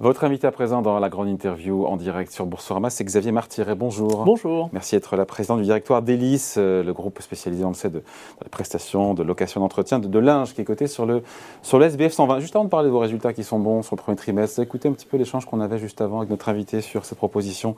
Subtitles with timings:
[0.00, 3.74] Votre invité à présent dans la grande interview en direct sur Boursorama, c'est Xavier Martiret.
[3.74, 4.24] Bonjour.
[4.24, 4.70] Bonjour.
[4.72, 7.98] Merci d'être la présidente du directoire d'Hélice, euh, le groupe spécialisé, on le sait, de,
[8.44, 11.24] de prestations, de location d'entretien, de, de, linge qui est coté sur le,
[11.62, 12.38] sur le SBF 120.
[12.38, 14.88] Juste avant de parler de vos résultats qui sont bons sur le premier trimestre, écoutez
[14.88, 17.74] un petit peu l'échange qu'on avait juste avant avec notre invité sur cette proposition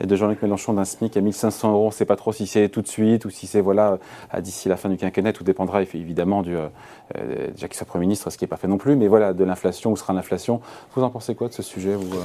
[0.00, 1.86] de Jean-Luc Mélenchon d'un SMIC à 1500 euros.
[1.86, 3.98] On ne sait pas trop si c'est tout de suite ou si c'est voilà,
[4.38, 5.32] d'ici la fin du quinquennat.
[5.32, 8.68] Tout dépendra évidemment du, euh, déjà qu'il soit Premier ministre, ce qui n'est pas fait
[8.68, 10.60] non plus, mais voilà, de l'inflation, où sera l'inflation.
[10.94, 12.20] Vous en pensez quoi de ce sujet vous, euh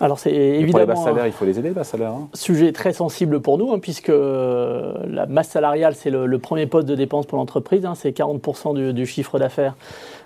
[0.00, 2.10] alors c'est évidemment pour les bas salaires, il faut les aider les bas salaires.
[2.10, 2.28] Hein.
[2.34, 6.66] Sujet très sensible pour nous, hein, puisque euh, la masse salariale c'est le, le, premier
[6.66, 9.74] poste de dépense pour l'entreprise, hein, c'est 40% du, du, chiffre d'affaires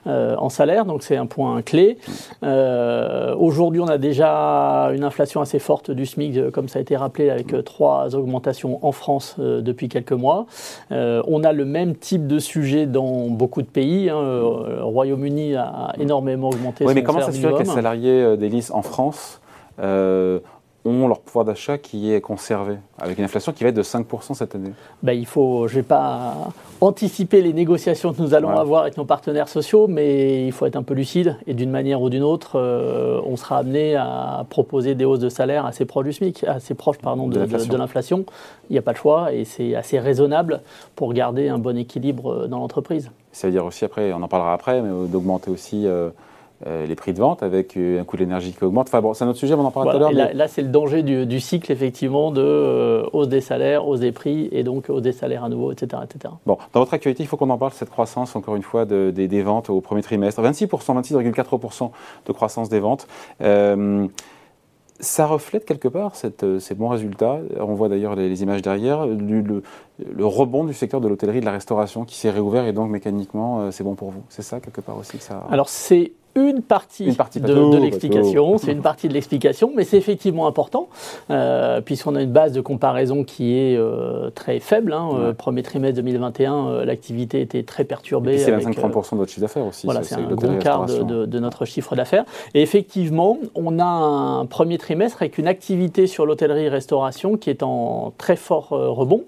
[0.07, 1.99] euh, en salaire, donc c'est un point clé.
[2.43, 6.97] Euh, Aujourd'hui, on a déjà une inflation assez forte du SMIC, comme ça a été
[6.97, 10.47] rappelé, avec euh, trois augmentations en France euh, depuis quelques mois.
[10.91, 14.07] on a le même type de sujet dans beaucoup de pays.
[14.07, 16.85] Le Royaume-Uni a énormément augmenté.
[16.85, 17.59] Oui, son mais comment ça se fait minimum.
[17.59, 19.41] que les salariés d'Hélice en France
[19.83, 20.41] euh,
[20.85, 24.35] ont leur pouvoir d'achat qui est conservé, avec une inflation qui va être de 5%
[24.35, 26.35] cette année ben, il faut, Je ne vais pas
[26.81, 30.77] anticiper les négociations que nous allons avoir avec nos partenaires sociaux, mais il faut être
[30.77, 34.95] un peu lucide, et d'une manière ou d'une autre, euh, on sera amené à proposer
[34.95, 38.25] des hausses de salaire assez proches du SMIC, assez proches pardon, de, de, de l'inflation.
[38.71, 40.63] Il n'y a pas de choix, et c'est assez raisonnable
[40.97, 43.11] pour garder un bon équilibre dans l'entreprise.
[43.33, 45.87] Ça veut dire aussi, après, on en parlera après, mais d'augmenter aussi...
[45.87, 46.11] Euh
[46.67, 48.89] euh, les prix de vente avec euh, un coût de l'énergie qui augmente.
[48.89, 50.09] Enfin bon, c'est un autre sujet, on en parlera voilà.
[50.09, 50.27] tout à l'heure.
[50.27, 50.39] Là, mais...
[50.39, 54.13] là c'est le danger du, du, cycle, effectivement, de euh, hausse des salaires, hausse des
[54.13, 56.03] prix et donc hausse des salaires à nouveau, etc.
[56.05, 56.35] etc.
[56.45, 59.11] Bon, dans votre actualité, il faut qu'on en parle, cette croissance, encore une fois, de,
[59.11, 60.43] de, des ventes au premier trimestre.
[60.43, 61.91] 26%, 26,4%
[62.27, 63.07] de croissance des ventes.
[63.41, 64.07] Euh,
[64.99, 67.39] ça reflète quelque part cette, ces bons résultats.
[67.59, 69.63] On voit d'ailleurs les, les, images derrière, le, le,
[69.99, 73.71] le, rebond du secteur de l'hôtellerie, de la restauration qui s'est réouvert et donc mécaniquement,
[73.71, 74.23] c'est bon pour vous.
[74.29, 75.43] C'est ça, quelque part aussi que ça.
[75.51, 79.85] Alors, c'est une partie, une partie de, de l'explication, c'est une partie de l'explication, mais
[79.85, 80.89] c'est effectivement important,
[81.31, 84.93] euh, puisqu'on a une base de comparaison qui est euh, très faible.
[84.93, 85.19] Hein, ouais.
[85.21, 88.39] euh, premier trimestre 2021, l'activité était très perturbée.
[88.39, 89.87] C'est 25-30% de votre chiffre d'affaires aussi.
[89.87, 92.25] Voilà, c'est un gros quart de, de, de, notre chiffre d'affaires.
[92.55, 98.13] Et effectivement, on a un premier trimestre avec une activité sur l'hôtellerie-restauration qui est en
[98.19, 99.25] très fort rebond.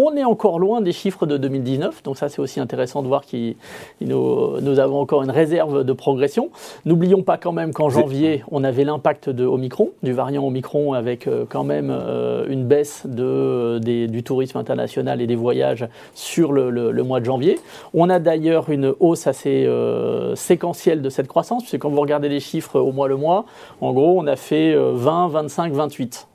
[0.00, 3.26] On est encore loin des chiffres de 2019, donc ça c'est aussi intéressant de voir
[3.26, 3.54] que
[4.00, 6.50] nous, avons encore une réserve de progression.
[6.84, 11.26] N'oublions pas quand même qu'en janvier, on avait l'impact de Omicron, du variant Omicron, avec
[11.26, 16.92] euh, quand même euh, une baisse des, du tourisme international et des voyages sur le,
[17.02, 17.58] mois de janvier.
[17.92, 22.28] On a d'ailleurs une hausse assez euh, séquentielle de cette croissance, puisque quand vous regardez
[22.28, 23.46] les chiffres au mois le mois,
[23.80, 26.28] en gros on a fait 20, 25, 28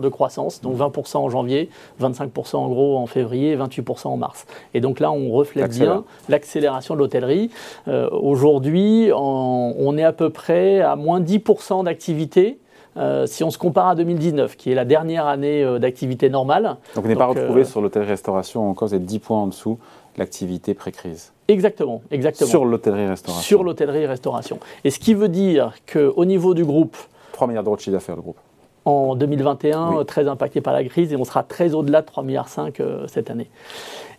[0.00, 1.68] de croissance, donc 20% en janvier,
[2.00, 4.46] 25% en gros en février, 28% en mars.
[4.74, 7.50] Et donc là, on reflète bien l'accélération de l'hôtellerie.
[7.88, 12.58] Euh, Aujourd'hui, on est à peu près à moins 10% d'activité
[12.96, 16.76] euh, si on se compare à 2019, qui est la dernière année euh, d'activité normale.
[16.94, 19.78] Donc on n'est pas retrouvé sur l'hôtellerie-restauration, encore vous êtes 10 points en dessous
[20.18, 21.32] l'activité pré-crise.
[21.48, 22.50] Exactement, exactement.
[22.50, 23.42] Sur l'hôtellerie-restauration.
[23.42, 24.58] Sur l'hôtellerie-restauration.
[24.84, 26.96] Et ce qui veut dire qu'au niveau du groupe...
[27.32, 28.36] 3 milliards d'euros de chiffre d'affaires, le groupe
[28.84, 30.06] en 2021, oui.
[30.06, 32.48] très impacté par la crise, et on sera très au-delà de 3,5 milliards
[32.80, 33.48] euh, cette année.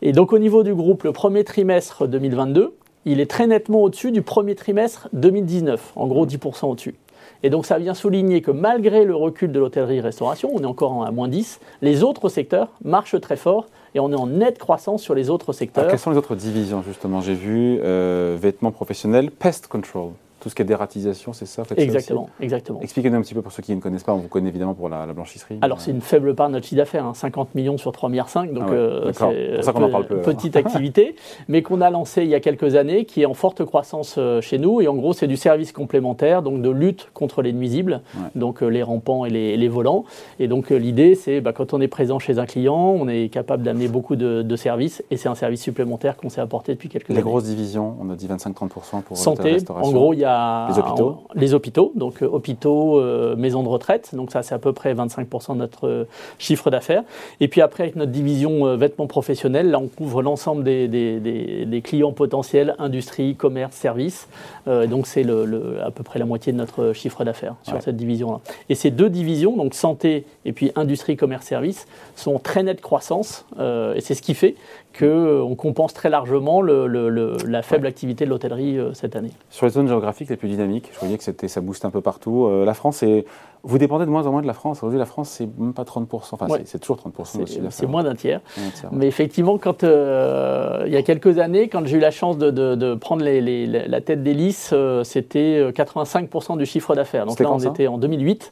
[0.01, 2.75] Et donc au niveau du groupe, le premier trimestre 2022,
[3.05, 6.95] il est très nettement au-dessus du premier trimestre 2019, en gros 10% au-dessus.
[7.45, 11.11] Et donc ça vient souligner que malgré le recul de l'hôtellerie-restauration, on est encore à
[11.11, 15.13] moins 10, les autres secteurs marchent très fort et on est en nette croissance sur
[15.13, 15.83] les autres secteurs.
[15.83, 17.19] Alors, quelles sont les autres divisions justement?
[17.19, 20.11] J'ai vu euh, vêtements professionnels, pest control
[20.43, 22.81] tout ce qui est dératisation, c'est ça fait Exactement, ça exactement.
[22.81, 24.13] Expliquez-nous un petit peu pour ceux qui ne connaissent pas.
[24.13, 25.57] On vous connaît évidemment pour la, la blanchisserie.
[25.61, 28.27] Alors, c'est une faible part de notre chiffre d'affaires, hein, 50 millions sur 3,5 milliards,
[28.53, 30.17] donc ah ouais, euh, c'est pour ça qu'on en parle peu.
[30.17, 31.15] Petite activité,
[31.47, 34.41] mais qu'on a lancée il y a quelques années, qui est en forte croissance euh,
[34.41, 34.81] chez nous.
[34.81, 38.21] Et en gros, c'est du service complémentaire, donc de lutte contre les nuisibles, ouais.
[38.35, 40.03] donc euh, les rampants et les, les, volants.
[40.39, 43.63] Et donc, l'idée, c'est bah, quand on est présent chez un client, on est capable
[43.63, 47.07] d'amener beaucoup de, de, services, et c'est un service supplémentaire qu'on s'est apporté depuis quelques
[47.07, 47.23] les années.
[47.23, 49.55] Les grosses divisions, on a dit 25-30% pour santé.
[49.69, 50.32] En gros, il y a
[50.69, 54.59] les hôpitaux les hôpitaux, donc euh, hôpitaux, euh, maisons de retraite, donc ça c'est à
[54.59, 56.07] peu près 25% de notre euh,
[56.37, 57.03] chiffre d'affaires.
[57.39, 61.19] Et puis après avec notre division euh, vêtements professionnels, là on couvre l'ensemble des, des,
[61.19, 64.27] des, des, clients potentiels, industrie, commerce, services.
[64.67, 67.73] Euh, donc c'est le, le, à peu près la moitié de notre chiffre d'affaires sur
[67.73, 67.81] ouais.
[67.81, 68.39] cette division-là.
[68.69, 72.81] Et ces deux divisions, donc santé et puis industrie, commerce, services, sont en très nette
[72.81, 74.55] croissance et c'est ce qui fait
[74.97, 76.87] qu'on compense très largement le,
[77.47, 77.89] la faible ouais.
[77.89, 79.31] activité de l'hôtellerie cette année.
[79.49, 80.89] Sur les zones géographiques Les plus dynamiques.
[80.93, 82.49] Je voyais que c'était, ça booste un peu partout.
[82.65, 83.25] la France est
[83.65, 84.79] vous dépendez de moins en moins de la France.
[84.79, 86.05] Aujourd'hui, la France, c'est même pas 30%.
[86.11, 88.41] Enfin, c'est toujours 30% C'est moins d'un tiers.
[88.91, 92.95] Mais effectivement, quand, euh, il y a quelques années, quand j'ai eu la chance de,
[92.95, 97.25] prendre les, la tête d'hélice, euh, c'était 85% euh, du chiffre d'affaires.
[97.25, 98.51] Donc là, on était en 2008.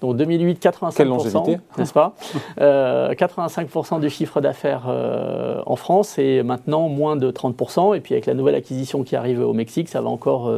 [0.00, 1.58] Donc 2008, 85%.
[1.78, 2.14] N'est-ce pas?
[2.60, 4.86] 85% du chiffre d'affaires
[5.66, 7.96] en France et maintenant moins de 30%.
[7.96, 10.52] Et puis avec la nouvelle acquisition qui arrive au Mexique, ça va encore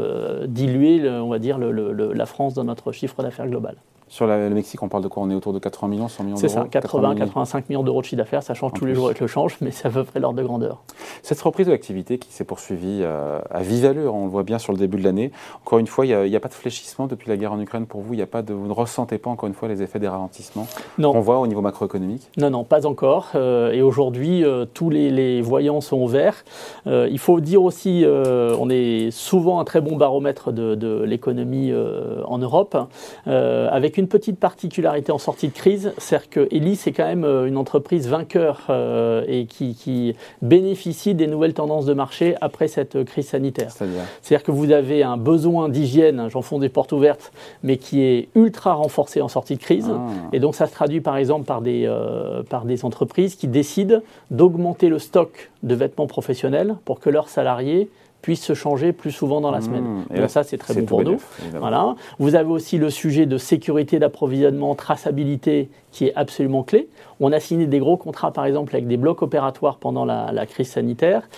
[0.54, 3.76] diluer, on va dire, la France dans notre chiffre d'affaires global.
[4.08, 5.22] Sur le Mexique, on parle de quoi?
[5.22, 7.82] On est autour de 80 millions, 100 millions d'euros C'est ça, 80, 85 millions?
[7.82, 8.42] d'euros de chiffre d'affaires.
[8.42, 10.44] Ça change tous les jours avec le change, mais c'est à peu près l'ordre de
[10.44, 10.82] grandeur.
[11.22, 14.58] Cette reprise de l'activité qui s'est poursuivie euh, à vive allure, on le voit bien
[14.58, 15.32] sur le début de l'année.
[15.64, 18.02] Encore une fois, il n'y a, pas de fléchissement depuis la guerre en Ukraine pour
[18.02, 18.14] vous?
[18.14, 20.08] Il y a pas de, vous ne ressentez pas encore une fois les effets des
[20.08, 20.66] ralentissements
[21.00, 22.28] qu'on voit au niveau macroéconomique?
[22.36, 23.30] Non, non, pas encore.
[23.34, 26.44] Euh, et aujourd'hui, euh, tous les, voyants sont verts.
[26.86, 31.72] il faut dire aussi, on est souvent un très bon baromètre de, de l'économie
[32.24, 32.76] en Europe,
[33.26, 37.24] avec une une petite particularité en sortie de crise, c'est que Elis est quand même
[37.24, 43.02] euh, une entreprise vainqueur euh, et qui, bénéficie des nouvelles tendances de marché après cette
[43.04, 43.70] crise sanitaire.
[43.70, 47.32] C'est-à-dire que vous avez un besoin d'hygiène, j'en fond des portes ouvertes,
[47.62, 49.88] mais qui est ultra renforcé en sortie de crise.
[49.90, 50.06] Ah.
[50.34, 54.00] Et donc ça se traduit par exemple par des, euh, par des entreprises qui décident
[54.30, 57.88] d'augmenter le stock de vêtements professionnels pour que leurs salariés
[58.24, 59.62] puisse se changer plus souvent dans la mmh.
[59.62, 60.04] semaine.
[60.16, 61.20] Donc ça, c'est très bon pour nous.
[61.58, 61.94] Voilà.
[62.18, 66.88] Vous avez aussi le sujet de sécurité d'approvisionnement, traçabilité, qui est absolument clé.
[67.20, 70.46] On a signé des gros contrats, par exemple, avec des blocs opératoires pendant la, la
[70.46, 71.28] crise sanitaire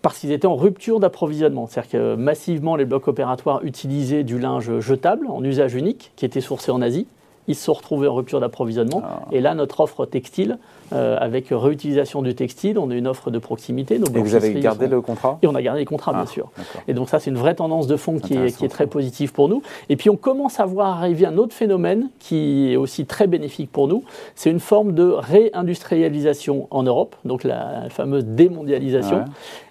[0.00, 1.66] parce qu'ils étaient en rupture d'approvisionnement.
[1.66, 6.40] C'est-à-dire que massivement, les blocs opératoires utilisaient du linge jetable en usage unique, qui était
[6.40, 7.06] sourcé en Asie.
[7.48, 9.02] Ils se sont retrouvés en rupture d'approvisionnement.
[9.04, 9.22] Ah.
[9.32, 10.58] Et là, notre offre textile
[10.92, 12.78] euh, avec réutilisation du textile.
[12.78, 13.96] On a une offre de proximité.
[13.96, 15.38] et vous avez gardé le contrat?
[15.42, 16.50] Et on a gardé les contrats, bien ah, sûr.
[16.88, 19.32] Et donc ça, c'est une vraie tendance de fond qui est, qui est, très positive
[19.32, 19.62] pour nous.
[19.88, 23.72] Et puis on commence à voir arriver un autre phénomène qui est aussi très bénéfique
[23.72, 24.04] pour nous.
[24.34, 29.24] C'est une forme de réindustrialisation en Europe, donc la fameuse démondialisation.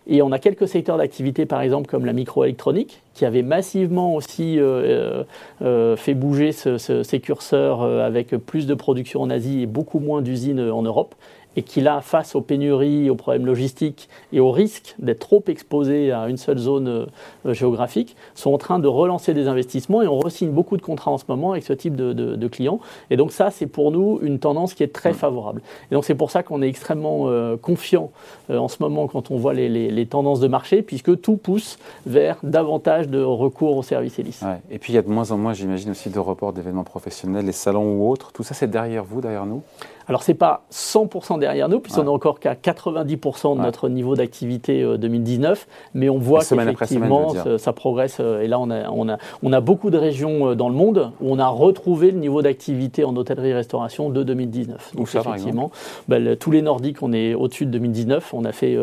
[0.06, 4.60] Et on a quelques secteurs d'activité, par exemple, comme la microélectronique, qui avait massivement aussi
[4.60, 5.24] euh, euh,
[5.62, 10.60] euh, fait bouger ces curseurs avec plus de production en Asie et beaucoup moins d'usines
[10.60, 11.16] en Europe
[11.56, 16.12] et qui là, face aux pénuries, aux problèmes logistiques et au risque d'être trop exposés
[16.12, 20.20] à une seule zone euh, géographique, sont en train de relancer des investissements et on
[20.20, 22.80] resigne beaucoup de contrats en ce moment avec ce type de, clients.
[23.10, 25.62] Et donc ça, c'est pour nous une tendance qui est très favorable.
[25.92, 28.12] Et donc c'est pour ça qu'on est extrêmement euh, confiant
[28.50, 32.38] euh, en ce moment quand on voit les, tendances de marché, puisque tout pousse vers
[32.44, 34.44] davantage de recours aux services hélices.
[34.70, 37.46] Et puis il y a de moins en moins, j'imagine aussi, de reports d'événements professionnels,
[37.46, 38.32] les salons ou autres.
[38.34, 39.62] Tout ça, c'est derrière vous, derrière nous?
[40.08, 44.16] Alors, ce n'est pas 100% derrière nous, puisqu'on n'est encore qu'à 90% de notre niveau
[44.16, 48.18] d'activité 2019, euh, mais on voit qu'effectivement, ça, progresse.
[48.20, 50.76] Euh, et là, on a, on, a, on a beaucoup de régions euh, dans le
[50.76, 54.96] monde où on a retrouvé le niveau d'activité en hôtellerie-restauration de 2019.
[54.96, 55.72] Donc, effectivement,
[56.08, 58.34] ben, tous les Nordiques, on est au-dessus de 2019.
[58.34, 58.78] On a fait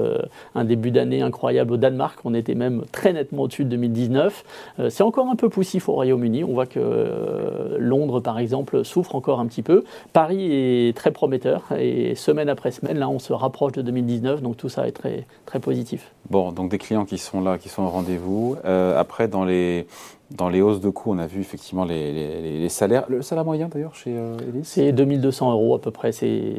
[0.54, 2.18] un début d'année incroyable au Danemark.
[2.24, 4.44] On était même très nettement au-dessus de 2019.
[4.88, 6.44] C'est encore un peu poussif au Royaume-Uni.
[6.44, 9.84] On voit que Londres, par exemple, souffre encore un petit peu.
[10.12, 11.64] Paris est très prometteur.
[11.78, 14.42] Et semaine après semaine, là, on se rapproche de 2019.
[14.42, 16.12] Donc tout ça est très, très positif.
[16.28, 18.56] Bon, donc des clients qui sont là, qui sont au rendez-vous.
[18.64, 19.86] Euh, après, dans les,
[20.30, 22.12] dans les hausses de coûts, on a vu effectivement les,
[22.58, 23.04] les, salaires.
[23.08, 26.12] Le salaire moyen d'ailleurs chez euh, C'est 2200 euros à peu près.
[26.12, 26.52] C'est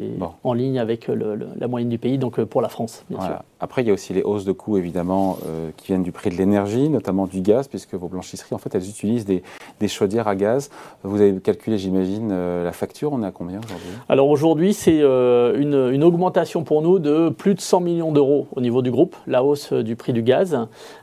[0.44, 3.42] en ligne avec la moyenne du pays, donc euh, pour la France, bien sûr.
[3.60, 6.30] Après, il y a aussi les hausses de coûts évidemment euh, qui viennent du prix
[6.30, 9.42] de l'énergie, notamment du gaz, puisque vos blanchisseries, en fait, elles utilisent des,
[9.78, 10.68] des chaudières à gaz.
[11.04, 13.12] Vous avez calculé, j'imagine, la facture.
[13.12, 13.90] On est à combien aujourd'hui?
[14.08, 18.60] Alors aujourd'hui, c'est une, une, augmentation pour nous de plus de 100 millions d'euros au
[18.60, 20.58] niveau du groupe, la hausse du prix du gaz.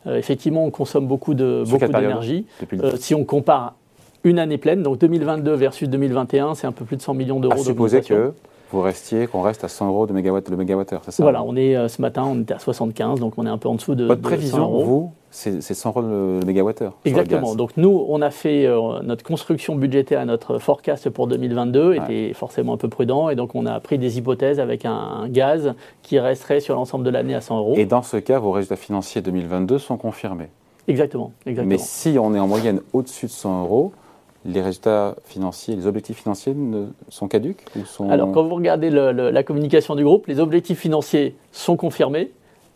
[0.06, 2.46] effectivement, on consomme beaucoup d'énergie.
[2.74, 3.76] Euh, si on compare
[4.24, 7.64] une année pleine, donc 2022 versus 2021, c'est un peu plus de 100 millions d'euros.
[7.64, 8.34] Supposer que
[8.72, 11.56] vous restiez, qu'on reste à 100 euros de mégawatt, le mégawattheure, c'est ça Voilà, on
[11.56, 13.96] est, euh, ce matin, on était à 75, donc on est un peu en dessous
[13.96, 14.06] de.
[14.06, 17.56] Votre prévision, vous, c'est 100 euros le mégawattheure Exactement.
[17.56, 22.74] Donc nous, on a fait euh, notre construction budgétaire, notre forecast pour 2022 était forcément
[22.74, 26.60] un peu prudent, et donc on a pris des hypothèses avec un, gaz qui resterait
[26.60, 27.74] sur l'ensemble de l'année à 100 euros.
[27.76, 30.50] Et dans ce cas, vos résultats financiers 2022 sont confirmés
[30.90, 33.92] Exactement, Mais si on est en moyenne au-dessus de 100 euros,
[34.44, 36.56] les résultats financiers, les objectifs financiers
[37.10, 38.10] sont caduques ou sont...
[38.10, 42.32] Alors, quand vous regardez la communication du groupe, les objectifs financiers sont confirmés,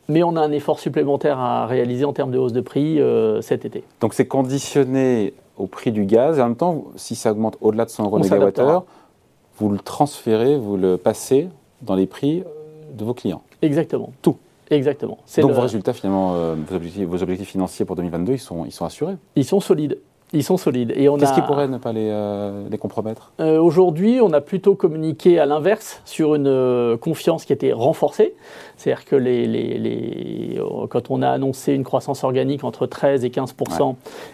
[0.10, 3.42] mais on a un effort supplémentaire à réaliser en termes de hausse de prix euh,
[3.42, 3.84] cet été.
[4.00, 7.86] Donc, c'est conditionné au prix du gaz, et en même temps, si ça augmente au-delà
[7.86, 8.86] de 100 euros mégawattheure,
[9.58, 11.48] vous le transférez, vous le passez
[11.82, 12.44] dans les prix
[12.94, 13.42] de vos clients.
[13.64, 14.12] Exactement.
[14.22, 14.38] Tout
[14.70, 15.18] Exactement.
[15.38, 18.86] Donc vos résultats, finalement, vos, objectifs, vos, objectifs, financiers pour 2022, ils sont, ils sont
[18.86, 20.00] assurés Ils sont solides.
[20.34, 20.92] Ils sont solides.
[20.94, 23.32] Qu'est-ce qui pourrait ne pas les, euh, les compromettre?
[23.40, 28.34] Euh, Aujourd'hui, on a plutôt communiqué à l'inverse sur une euh, confiance qui était renforcée.
[28.76, 33.30] C'est-à-dire que les, les, les, quand on a annoncé une croissance organique entre 13 et
[33.30, 33.54] 15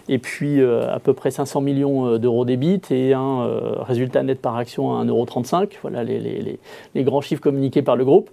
[0.08, 3.48] et puis à peu près 500 millions d'euros d'EBIT et un
[3.82, 6.58] résultat net par action à 1,35€, voilà les,
[6.96, 8.30] grands chiffres communiqués par le groupe.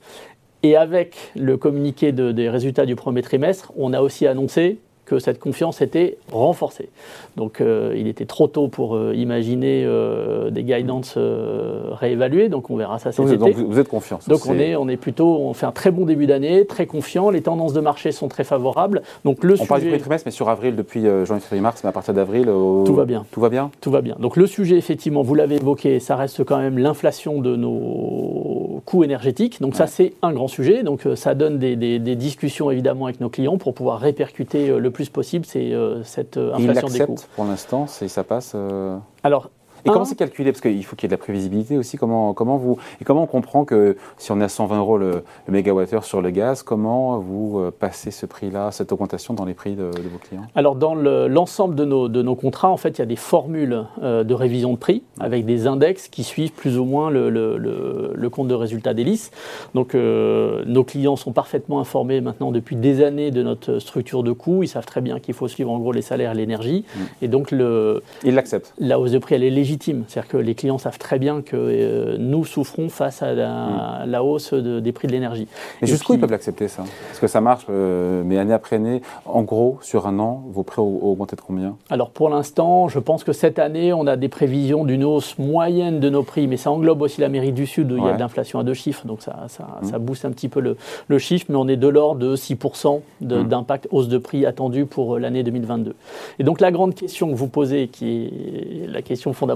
[0.67, 5.21] Et avec le communiqué de, des résultats du premier trimestre, on a aussi annoncé que
[5.21, 6.89] cette confiance était renforcée.
[7.37, 12.77] Donc euh, il était trop tôt pour euh, imaginer euh, des guidance réévaluées, donc on
[12.77, 13.37] verra ça cet été.
[13.37, 14.19] Donc vous êtes confiant.
[14.27, 17.31] Donc on est, on est plutôt, on fait un très bon début d'année, très confiant,
[17.31, 19.03] les tendances de marché sont très favorables.
[19.25, 21.91] Donc le on parle du premier trimestre, mais sur avril, depuis janvier, février, mars, mais
[21.91, 22.47] à partir d'avril...
[22.85, 23.25] Tout va bien.
[23.31, 23.71] Tout va bien?
[23.81, 24.17] Tout va bien.
[24.19, 29.05] Donc le sujet, effectivement, vous l'avez évoqué, ça reste quand même l'inflation de nos coûts
[29.05, 29.61] énergétiques.
[29.61, 30.83] Donc ça, c'est un grand sujet.
[30.83, 34.91] Donc ça donne des, des, des, discussions, évidemment, avec nos clients pour pouvoir répercuter le
[34.91, 37.17] plus possible euh, cette euh, inflation des coûts.
[37.35, 39.51] pour l'instant, ça passe euh, Alors,
[39.87, 40.53] et comment c'est calculé?
[40.53, 41.97] Parce qu'il faut qu'il y ait de la prévisibilité aussi.
[41.97, 45.11] Comment, comment vous, et comment on comprend que si on est à 120 euros le,
[45.47, 49.55] le mégawattheure sur le gaz, comment vous euh, passez ce prix-là, cette augmentation dans les
[49.55, 50.43] prix de, vos clients?
[50.55, 53.85] Alors, dans l'ensemble de, nos, de nos contrats, en fait, il y a des formules
[54.03, 58.13] euh, de révision de prix avec des index qui suivent plus ou moins le, le,
[58.15, 59.31] le compte de résultat d'hélice.
[59.75, 64.33] Donc, euh, nos clients sont parfaitement informés maintenant depuis des années de notre structure de
[64.33, 64.63] coûts.
[64.63, 66.85] Ils savent très bien qu'il faut suivre en gros les salaires et l'énergie.
[66.85, 67.01] Mmh.
[67.23, 68.75] Et donc, le, ils l'acceptent.
[68.79, 71.57] La hausse de prix, elle est légitime c'est-à-dire que les clients savent très bien que
[71.57, 74.25] euh, nous souffrons face à la, mm.
[74.25, 75.49] hausse des prix de l'énergie.
[75.83, 76.85] Et, jusqu'où ils peuvent l'accepter ça?
[77.09, 80.63] Parce que ça marche, euh, mais année après année, en gros, sur un an, vos
[80.63, 81.77] prix ont augmenté de combien?
[81.91, 86.01] Alors pour l'instant, je pense que cette année, on a des prévisions d'une hausse moyenne
[86.01, 88.21] de nos prix, mais ça englobe aussi l'Amérique du Sud où il y a de
[88.21, 90.03] l'inflation à deux chiffres, donc ça, ça, mm.
[90.03, 93.45] booste un petit peu le, chiffre, mais on est de l'ordre de 6% mm.
[93.45, 95.95] d'impact hausse de prix attendu pour euh, l'année 2022.
[96.39, 99.56] Et donc la grande question que vous posez, qui est la question fondamentale,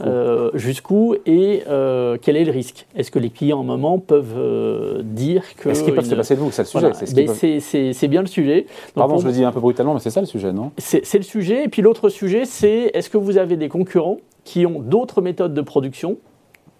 [0.00, 2.86] euh, jusqu'où et euh, quel est le risque?
[2.96, 5.68] Est-ce que les clients, à un moment, peuvent euh, dire que.
[5.68, 7.92] Est-ce qu'ils peuvent se passer de vous C'est le sujet.
[7.92, 8.66] C'est bien le sujet.
[8.94, 10.72] Pardon, je le dis un peu brutalement, mais c'est ça le sujet, non?
[10.78, 11.64] C'est le sujet.
[11.64, 15.54] Et puis l'autre sujet, c'est est-ce que vous avez des concurrents qui ont d'autres méthodes
[15.54, 16.16] de production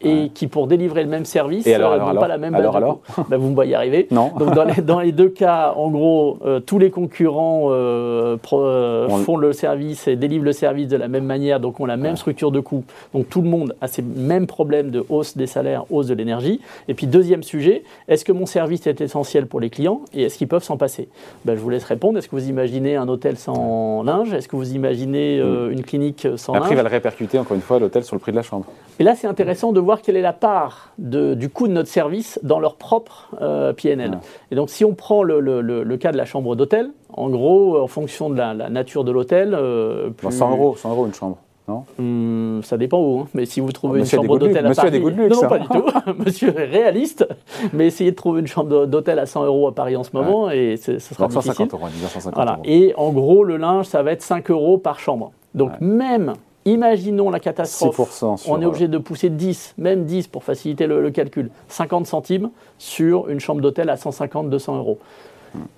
[0.00, 3.48] et qui, pour délivrer le même service, n'ont pas la même alors, alors ben, Vous
[3.48, 4.06] me voyez arriver.
[4.10, 4.30] Non.
[4.38, 9.08] Donc, dans les, dans les, deux cas, en gros, euh, tous les concurrents euh, euh,
[9.08, 12.16] font le service et délivrent le service de la même manière, donc ont la même
[12.16, 12.84] structure de coût.
[13.12, 16.60] Donc, tout le monde a ces mêmes problèmes de hausse des salaires, hausse de l'énergie.
[16.86, 20.38] Et puis, deuxième sujet, est-ce que mon service est essentiel pour les clients et est-ce
[20.38, 21.08] qu'ils peuvent s'en passer?
[21.44, 22.18] Ben, Je vous laisse répondre.
[22.18, 24.32] Est-ce que vous imaginez un hôtel sans linge?
[24.32, 25.72] Est-ce que vous imaginez hmm.
[25.72, 28.14] une clinique sans Après, linge Après, il va le répercuter, encore une fois, l'hôtel sur
[28.14, 28.66] le prix de la chambre.
[29.00, 32.38] Et là, c'est intéressant de voir quelle est la part du coût de notre service
[32.42, 34.18] dans leur propre euh, PNL.
[34.50, 38.28] Et donc, si on prend le, cas de la chambre d'hôtel, en gros, en fonction
[38.28, 39.54] de la, nature de l'hôtel.
[39.54, 41.38] Euh, 100 euros, 100 euros une chambre.
[41.68, 41.84] Non?
[41.98, 43.28] Hum, ça dépend où, hein.
[43.32, 45.84] mais si vous trouvez une chambre d'hôtel à Paris, non, non, pas du tout.
[46.18, 47.26] Monsieur est réaliste,
[47.72, 50.50] mais essayez de trouver une chambre d'hôtel à 100 euros à Paris en ce moment
[50.50, 51.52] et ce sera difficile.
[51.52, 52.52] 150 euros, 150 voilà.
[52.52, 52.62] Euros.
[52.64, 55.32] Et en gros, le linge, ça va être 5 euros par chambre.
[55.54, 58.22] Donc même Imaginons la catastrophe.
[58.46, 61.50] on est obligé de pousser 10, même 10 pour faciliter le, calcul.
[61.68, 64.98] 50 centimes sur une chambre d'hôtel à 150-200 euros.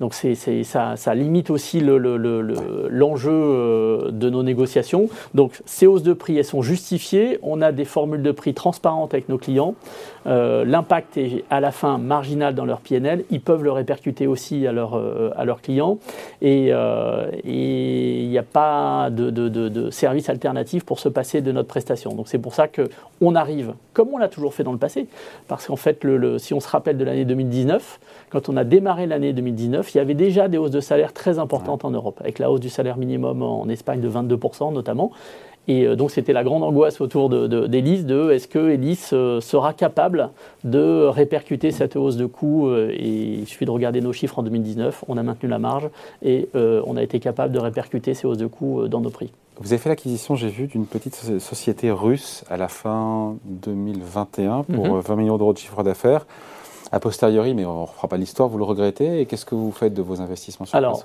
[0.00, 0.34] Donc c'est,
[0.64, 5.08] ça, ça, limite aussi l'enjeu euh, de nos négociations.
[5.34, 7.38] Donc ces hausses de prix, elles sont justifiées.
[7.42, 9.74] On a des formules de prix transparentes avec nos clients.
[10.26, 13.24] Euh, l'impact est à la fin marginal dans leur PNL.
[13.30, 15.98] Ils peuvent le répercuter aussi à, leur, euh, à leurs clients.
[16.42, 16.72] Et
[17.44, 22.14] il n'y a pas de, de, de, service alternatif pour se passer de notre prestation.
[22.14, 25.06] Donc c'est pour ça qu'on arrive, comme on l'a toujours fait dans le passé.
[25.48, 28.00] Parce qu'en fait, le, si on se rappelle de l'année 2019,
[28.30, 31.38] quand on a démarré l'année 2019, il y avait déjà des hausses de salaire très
[31.38, 35.10] importantes en Europe, avec la hausse du salaire minimum en Espagne de 22% notamment.
[35.68, 38.58] Et euh, donc c'était la grande angoisse autour d'Elise de, de, est-ce que
[39.12, 40.30] euh, sera capable
[40.64, 43.08] de répercuter cette hausse de coûts euh, Et
[43.40, 45.88] il suffit de regarder nos chiffres en 2019, on a maintenu la marge
[46.22, 49.30] et on a été capable de répercuter ces hausses de coûts dans nos prix.
[49.60, 54.96] Vous avez fait l'acquisition, j'ai vu, d'une petite société russe à la fin 2021 pour
[54.96, 55.20] 20 mhm.
[55.20, 56.26] millions d'euros de chiffre d'affaires
[56.92, 59.70] a posteriori, mais on ne refera pas l'histoire, vous le regrettez Et qu'est-ce que vous
[59.70, 61.02] faites de vos investissements sur Alors,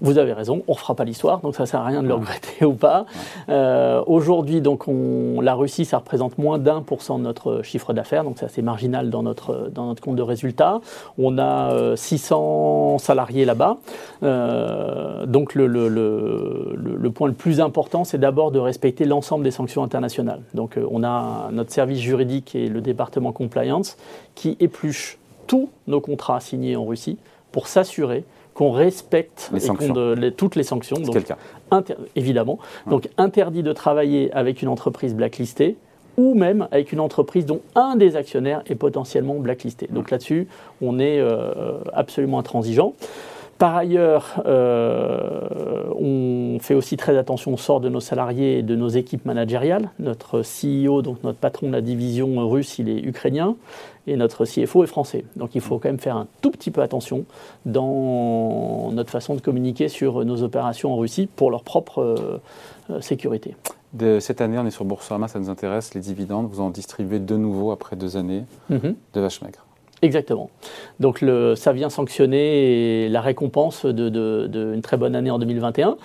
[0.00, 2.08] vous avez raison, on ne refera pas l'histoire, donc ça ne sert à rien de
[2.08, 3.04] le regretter ou pas.
[3.50, 7.92] Euh, aujourd'hui, donc, on, la Russie, ça représente moins d'un pour cent de notre chiffre
[7.92, 10.80] d'affaires, donc c'est assez marginal dans notre, dans notre compte de résultat.
[11.18, 13.76] On a 600 euh, salariés là-bas.
[14.22, 19.44] Euh, donc, le, le, le, le, point le plus important, c'est d'abord de respecter l'ensemble
[19.44, 20.40] des sanctions internationales.
[20.54, 23.98] Donc, on a notre service juridique et le département compliance
[24.34, 27.18] qui épluche tous nos contrats signés en Russie
[27.52, 28.24] pour s'assurer
[28.54, 29.50] qu'on respecte
[30.36, 30.96] toutes les sanctions.
[30.96, 31.36] Cas
[32.14, 32.58] Évidemment.
[32.86, 35.76] Donc interdit de travailler avec une entreprise blacklistée
[36.16, 39.88] ou même avec une entreprise dont un des actionnaires est potentiellement blacklisté.
[39.90, 40.46] Donc là-dessus,
[40.80, 42.94] on est euh, absolument intransigeant.
[43.58, 48.74] Par ailleurs, euh, on fait aussi très attention au sort de nos salariés et de
[48.74, 49.90] nos équipes managériales.
[50.00, 53.56] Notre CEO, donc notre patron de la division russe, il est ukrainien
[54.06, 55.24] et notre CFO est français.
[55.36, 57.24] Donc il faut quand même faire un tout petit peu attention
[57.64, 62.00] dans notre façon de communiquer sur nos opérations en Russie pour leur propre
[62.90, 63.54] euh, sécurité.
[63.92, 65.94] De cette année, on est sur Boursorama, ça nous intéresse.
[65.94, 68.96] Les dividendes, vous en distribuez de nouveau après deux années mhm.
[69.14, 69.63] de vache maigre.
[70.04, 70.50] Exactement.
[71.00, 75.96] Donc le, ça vient sanctionner la récompense d'une de, très bonne année en 2021.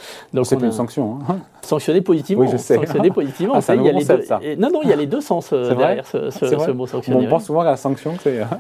[0.44, 1.20] C'est une sanction.
[1.28, 1.38] Hein.
[1.62, 2.44] Sanctionner positivement.
[2.44, 2.76] Oui, je sais.
[2.76, 3.56] Sanctionner positivement.
[3.70, 4.40] Ah, il y a les deux, ça.
[4.58, 7.28] non, non, il y a les deux sens euh, derrière ce, ce, mot sanctionner.
[7.28, 8.14] on pense souvent à la sanction.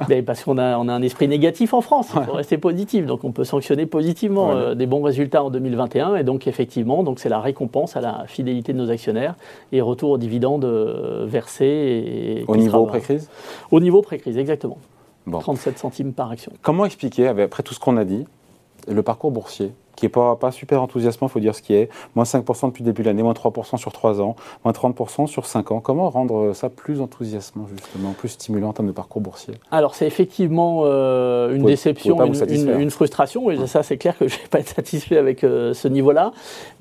[0.08, 2.10] Mais parce qu'on a, on a un esprit négatif en France.
[2.16, 3.06] Il faut rester positif.
[3.06, 6.18] Donc on peut sanctionner positivement euh, des bons résultats en 2021.
[6.18, 9.36] Et donc effectivement, donc c'est la récompense à la fidélité de nos actionnaires
[9.72, 11.66] et retour aux dividendes euh, versés.
[11.66, 13.30] Et, Au niveau pré-crise?
[13.72, 14.78] Au niveau pré-crise, exactement.
[15.38, 16.52] 37 centimes par action.
[16.62, 18.26] Comment expliquer, après tout ce qu'on a dit,
[18.88, 21.90] le parcours boursier qui n'est pas, pas super enthousiasmant, il faut dire ce qui est.
[22.16, 25.46] Moins 5% depuis le début de l'année, moins 3% sur 3 ans, moins 30% sur
[25.46, 25.80] 5 ans.
[25.82, 29.56] Comment rendre ça plus enthousiasmant, justement, plus stimulant en termes de parcours boursier?
[29.72, 33.52] Alors, c'est effectivement euh, une déception, une, frustration.
[33.52, 36.32] Et ça, c'est clair que je ne vais pas être satisfait avec euh, ce niveau-là.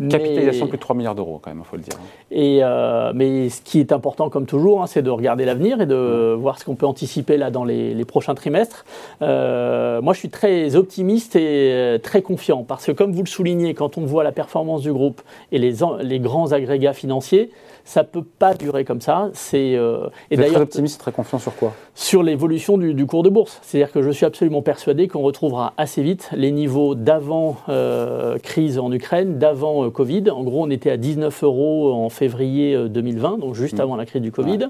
[0.08, 1.98] Capitalisation de plus de 3 milliards d'euros, quand même, il faut le dire.
[2.30, 5.86] Et, euh, mais ce qui est important, comme toujours, hein, c'est de regarder l'avenir et
[5.86, 8.84] de voir ce qu'on peut anticiper là dans les, les prochains trimestres.
[9.20, 13.72] moi, je suis très optimiste et très confiant parce que, comme comme vous le soulignez,
[13.72, 17.50] quand on voit la performance du groupe et les, les grands agrégats financiers,
[17.86, 19.30] ça ne peut pas durer comme ça.
[19.32, 21.72] C'est euh, et d'ailleurs très optimiste, très confiant sur quoi?
[21.94, 23.60] Sur l'évolution du, cours de bourse.
[23.62, 28.78] C'est-à-dire que je suis absolument persuadé qu'on retrouvera assez vite les niveaux d'avant euh, crise
[28.78, 30.30] en Ukraine, d'avant euh, Covid.
[30.30, 33.80] En gros, on était à 19 euros en février 2020, donc juste mm.
[33.80, 34.68] avant la crise du Covid.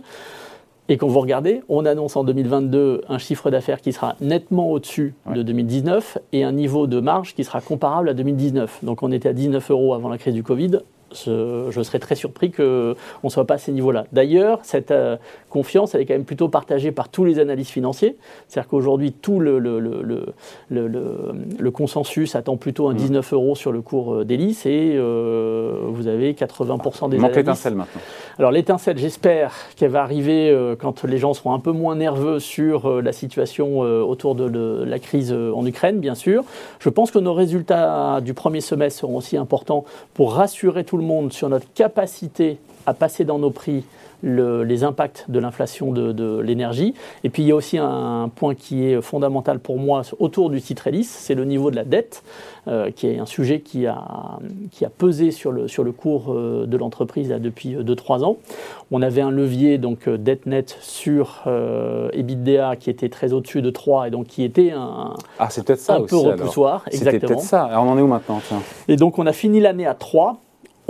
[0.90, 5.14] Et quand vous regardez, on annonce en 2022 un chiffre d'affaires qui sera nettement au-dessus
[5.35, 8.85] de 2019 et un niveau de marge qui sera comparable à 2019.
[8.85, 10.81] Donc on était à 19 euros avant la crise du Covid,
[11.14, 14.05] je serais très surpris qu'on ne soit pas à ces niveaux-là.
[14.12, 15.16] D'ailleurs, cette euh,
[15.48, 18.16] confiance, elle est quand même plutôt partagée par tous les analystes financiers.
[18.48, 19.81] C'est-à-dire qu'aujourd'hui, tout le, le,
[20.68, 23.35] le, consensus attend plutôt un 19 mmh.
[23.35, 28.01] euros sur le cours euh, d'hélice et euh, vous avez 80% des manque l'étincelle maintenant.
[28.38, 33.03] Alors l'étincelle, j'espère qu'elle va arriver quand les gens seront un peu moins nerveux sur
[33.03, 36.44] la situation autour de la crise en Ukraine, bien sûr.
[36.79, 41.03] Je pense que nos résultats du premier semestre seront aussi importants pour rassurer tout le
[41.03, 43.85] monde sur notre capacité à passer dans nos prix
[44.22, 46.94] les impacts de l'inflation de, l'énergie.
[47.22, 50.61] Et puis il y a aussi un, point qui est fondamental pour moi autour du
[50.61, 52.22] titre hélice, c'est le niveau de la dette,
[52.66, 54.38] euh, qui est un sujet qui a,
[54.72, 58.38] qui a pesé sur le, sur le cours euh, de l'entreprise depuis 2-3 ans.
[58.90, 61.44] On avait un levier, donc euh, dette nette sur
[62.12, 65.81] EBITDA, qui était très au-dessus de 3 et donc qui était un, ah, c'est peut-être
[65.81, 66.85] ça un peu repoussoir.
[66.90, 67.64] C'était peut-être ça.
[67.64, 68.40] Alors on en est où maintenant
[68.88, 70.40] Et donc on a fini l'année à 3.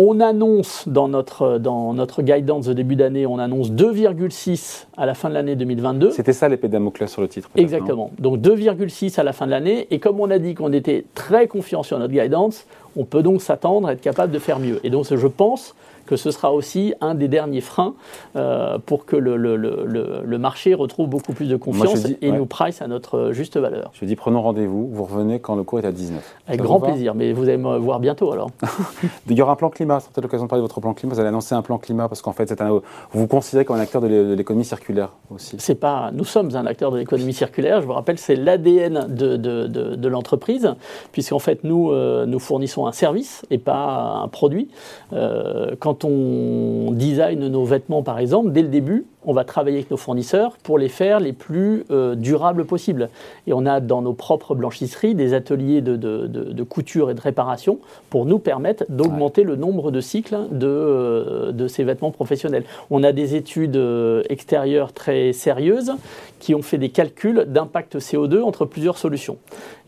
[0.01, 5.15] On annonce dans notre, dans notre guidance de début d'année, on annonce 2,6 à la
[5.15, 6.13] fin de l'année 2022.
[6.13, 8.13] C'était ça l'épée Damoclès sur le titre Exactement.
[8.21, 9.89] Donc 2,6 à la fin de l'année.
[9.91, 12.65] Et comme on a dit qu'on était très confiant sur notre guidance,
[12.99, 14.81] on peut donc s'attendre à être capable de faire mieux.
[14.85, 15.75] Et donc je pense
[16.09, 17.95] que ce sera aussi un des derniers freins
[18.35, 19.85] euh, pour que le, le, le,
[20.25, 23.91] le, marché retrouve beaucoup plus de confiance et nous price à notre juste valeur.
[23.93, 26.37] Je dis prenons rendez-vous, vous revenez quand le cours est à 19.
[26.47, 28.51] Avec grand plaisir, mais vous allez me voir bientôt alors.
[29.29, 31.13] Il y aura un plan climat, c'est peut-être l'occasion de parler de votre plan climat.
[31.13, 32.81] Vous allez annoncer un plan climat parce qu'en fait, un, vous
[33.13, 35.57] vous considérez comme un acteur de l'économie circulaire aussi.
[35.59, 39.37] C'est pas, nous sommes un acteur de l'économie circulaire, je vous rappelle, c'est l'ADN de,
[39.37, 40.75] de, de, de l'entreprise,
[41.13, 44.69] puisqu'en fait, nous, euh, nous fournissons un service et pas un produit.
[45.13, 49.91] Euh, quand on design nos vêtements, par exemple, dès le début, on va travailler avec
[49.91, 53.11] nos fournisseurs pour les faire les plus euh, durables possibles.
[53.47, 57.79] Et on a dans nos propres blanchisseries des ateliers de, couture et de réparation
[58.11, 62.65] pour nous permettre d'augmenter le nombre de cycles de, de, ces vêtements professionnels.
[62.91, 65.93] On a des études euh, extérieures très sérieuses
[66.39, 69.37] qui ont fait des calculs d'impact CO2 entre plusieurs solutions.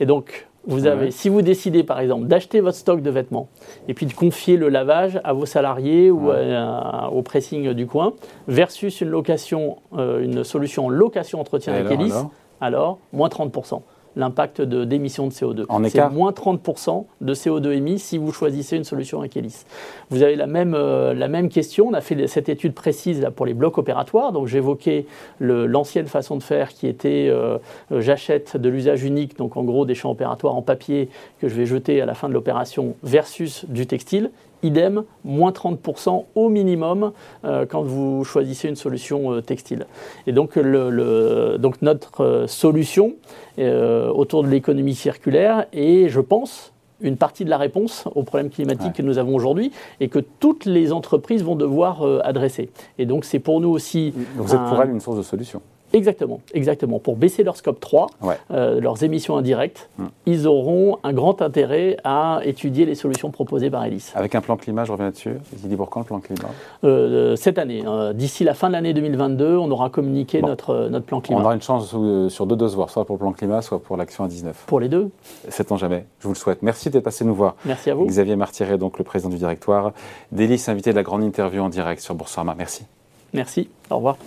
[0.01, 3.49] Et donc, vous avez, Si vous décidez par exemple d'acheter votre stock de vêtements
[3.89, 8.15] et puis de confier le lavage à vos salariés ou au pressing du coin,
[8.49, 12.13] versus une location, euh, une solution location entretien avec Elis,
[12.61, 13.83] alors, moins 30%.
[14.17, 15.65] L'impact d'émissions de, CO2.
[15.69, 19.65] En C'est moins 30% de CO2 émis si vous choisissez une solution avec Elis.
[20.11, 21.89] Vous avez la même, euh, la même question.
[21.89, 24.33] On a fait cette étude précise là, pour les blocs opératoires.
[24.33, 25.07] Donc j'évoquais
[25.41, 27.59] l'ancienne façon de faire qui était euh,
[27.93, 31.09] euh, j'achète de l'usage unique, donc en gros des champs opératoires en papier
[31.41, 34.31] que je vais jeter à la fin de l'opération versus du textile
[34.63, 37.13] idem, moins 30% au minimum
[37.45, 39.87] euh, quand vous choisissez une solution euh, textile.
[40.27, 43.15] Et donc, le, donc notre euh, solution
[43.59, 48.95] autour de l'économie circulaire est, je pense, une partie de la réponse aux problèmes climatiques
[48.95, 49.71] que nous avons aujourd'hui
[50.01, 52.71] et que toutes les entreprises vont devoir adresser.
[52.99, 54.15] Et donc c'est pour nous aussi...
[54.37, 55.61] vous êtes pour elle une source de solution
[55.93, 56.99] Exactement, exactement.
[56.99, 58.07] Pour baisser leur scope 3,
[58.51, 60.07] euh, leurs émissions indirectes, hmm.
[60.27, 64.13] ils auront un grand intérêt à étudier les solutions proposées par Elis.
[64.15, 65.35] Avec un plan climat, je reviens là-dessus.
[65.77, 66.51] Pour quand le plan climat?
[66.85, 67.83] Euh, Cette année.
[67.87, 68.13] Hein.
[68.13, 71.41] D'ici la fin de l'année 2022, on aura communiqué notre, notre plan climat.
[71.41, 73.83] On aura une chance euh, sur deux doses voir, soit pour le plan climat, soit
[73.83, 74.65] pour l'action à 19.
[74.67, 75.11] Pour les deux
[75.49, 76.05] Sait-on jamais.
[76.19, 76.63] Je vous le souhaite.
[76.63, 77.57] Merci d'être passé nous voir.
[77.65, 78.05] Merci à vous.
[78.05, 79.93] Xavier Martiret, donc le président du directoire.
[80.33, 82.55] D'Elis, invité de la grande interview en direct sur Boursorama.
[82.57, 82.85] Merci.
[83.33, 83.71] Merci.
[83.91, 84.19] Au revoir.